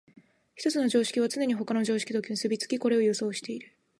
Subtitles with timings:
[0.55, 3.71] 一つの常識はつねに他の常識と結び付き、これを予想している。